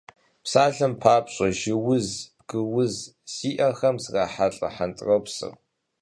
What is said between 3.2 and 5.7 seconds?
зиӏэхэм зрахьэлӏэ хьэнтӏропӏыр.